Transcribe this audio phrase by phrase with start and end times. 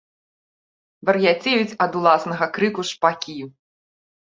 [1.09, 3.39] Вар'яцеюць ад уласнага крыку шпакі.